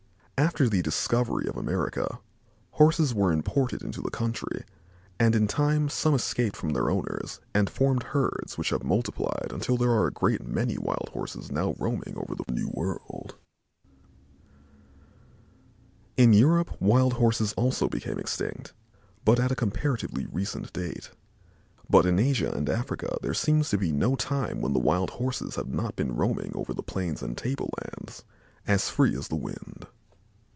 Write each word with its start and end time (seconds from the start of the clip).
After 0.43 0.67
the 0.67 0.81
discovery 0.81 1.47
of 1.47 1.55
America, 1.55 2.19
Horses 2.71 3.13
were 3.13 3.31
imported 3.31 3.83
into 3.83 4.01
the 4.01 4.09
country 4.09 4.65
and 5.19 5.35
in 5.35 5.47
time 5.47 5.87
some 5.87 6.15
escaped 6.15 6.55
from 6.55 6.71
their 6.71 6.89
owners 6.89 7.39
and 7.53 7.69
formed 7.69 8.01
herds 8.01 8.57
which 8.57 8.71
have 8.71 8.83
multiplied 8.83 9.51
until 9.51 9.77
there 9.77 9.91
are 9.91 10.07
a 10.07 10.11
great 10.11 10.41
many 10.43 10.79
wild 10.79 11.09
Horses 11.13 11.51
now 11.51 11.75
roaming 11.77 12.15
over 12.17 12.33
the 12.33 12.51
new 12.51 12.67
world. 12.73 13.35
In 16.17 16.33
Europe 16.33 16.75
wild 16.81 17.13
Horses 17.13 17.53
also 17.53 17.87
became 17.87 18.17
extinct, 18.17 18.73
but 19.23 19.39
at 19.39 19.51
a 19.51 19.55
comparatively 19.55 20.25
recent 20.25 20.73
date; 20.73 21.11
but 21.87 22.07
in 22.07 22.17
Asia 22.17 22.51
and 22.51 22.67
Africa 22.67 23.15
there 23.21 23.35
seems 23.35 23.69
to 23.69 23.77
be 23.77 23.91
no 23.91 24.15
time 24.15 24.59
when 24.59 24.73
the 24.73 24.79
wild 24.79 25.11
Horses 25.11 25.53
have 25.53 25.69
not 25.69 25.95
been 25.95 26.15
roaming 26.15 26.51
over 26.55 26.73
the 26.73 26.81
plains 26.83 27.21
and 27.21 27.37
tablelands, 27.37 28.23
as 28.65 28.89
free 28.89 29.15
as 29.15 29.27
the 29.27 29.35
wind. 29.35 29.85